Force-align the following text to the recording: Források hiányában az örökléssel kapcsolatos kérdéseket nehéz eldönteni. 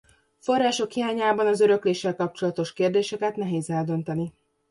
Források 0.37 0.91
hiányában 0.91 1.47
az 1.47 1.59
örökléssel 1.59 2.15
kapcsolatos 2.15 2.73
kérdéseket 2.73 3.35
nehéz 3.35 3.69
eldönteni. 3.69 4.33